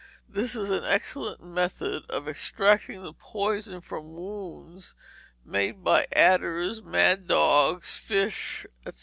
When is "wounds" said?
4.15-4.95